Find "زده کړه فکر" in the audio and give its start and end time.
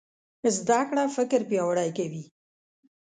0.57-1.41